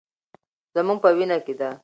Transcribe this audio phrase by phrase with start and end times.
[0.75, 1.69] زموږ په وینه کې ده.